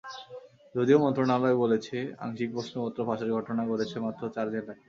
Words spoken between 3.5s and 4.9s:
ঘটেছে মাত্র চার জেলায়।